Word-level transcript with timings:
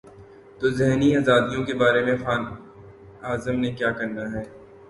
تو 0.59 0.65
ذہنی 0.77 1.09
آزادیوں 1.17 1.63
کے 1.67 1.73
بارے 1.81 2.01
میں 2.05 2.17
خان 2.23 2.41
اعظم 3.29 3.55
نے 3.63 3.69
کیا 3.77 3.89
کرنا 3.97 4.23
ہے۔ 4.33 4.43